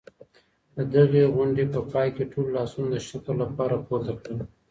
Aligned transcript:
د 0.75 0.77
دغي 0.95 1.23
غونډې 1.35 1.65
په 1.73 1.79
پای 1.91 2.07
کي 2.15 2.23
ټولو 2.31 2.49
لاسونه 2.57 2.87
د 2.91 2.97
شکر 3.07 3.33
لپاره 3.43 3.83
پورته 3.87 4.13
کړل. 4.19 4.39